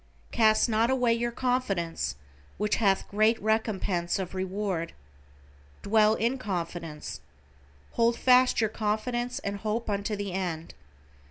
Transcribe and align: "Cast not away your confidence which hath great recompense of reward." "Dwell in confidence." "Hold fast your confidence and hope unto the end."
"Cast 0.31 0.67
not 0.67 0.89
away 0.89 1.13
your 1.13 1.29
confidence 1.31 2.15
which 2.57 2.77
hath 2.77 3.07
great 3.07 3.39
recompense 3.39 4.17
of 4.17 4.33
reward." 4.33 4.93
"Dwell 5.83 6.15
in 6.15 6.39
confidence." 6.39 7.21
"Hold 7.91 8.17
fast 8.17 8.59
your 8.61 8.69
confidence 8.71 9.37
and 9.37 9.57
hope 9.57 9.91
unto 9.91 10.15
the 10.15 10.31
end." 10.33 10.73